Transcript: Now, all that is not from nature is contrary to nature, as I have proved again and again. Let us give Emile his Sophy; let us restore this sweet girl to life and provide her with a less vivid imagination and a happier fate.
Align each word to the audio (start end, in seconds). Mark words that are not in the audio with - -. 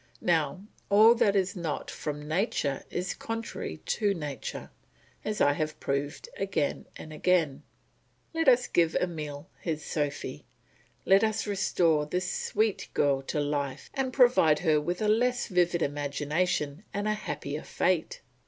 Now, 0.23 0.63
all 0.89 1.13
that 1.13 1.35
is 1.35 1.55
not 1.55 1.91
from 1.91 2.27
nature 2.27 2.83
is 2.89 3.13
contrary 3.13 3.83
to 3.85 4.15
nature, 4.15 4.71
as 5.23 5.39
I 5.39 5.53
have 5.53 5.79
proved 5.79 6.27
again 6.37 6.87
and 6.95 7.13
again. 7.13 7.61
Let 8.33 8.49
us 8.49 8.65
give 8.65 8.95
Emile 8.95 9.47
his 9.59 9.85
Sophy; 9.85 10.47
let 11.05 11.23
us 11.23 11.45
restore 11.45 12.07
this 12.07 12.33
sweet 12.33 12.89
girl 12.95 13.21
to 13.27 13.39
life 13.39 13.91
and 13.93 14.11
provide 14.11 14.57
her 14.61 14.81
with 14.81 15.03
a 15.03 15.07
less 15.07 15.45
vivid 15.45 15.83
imagination 15.83 16.83
and 16.91 17.07
a 17.07 17.13
happier 17.13 17.61
fate. 17.61 18.21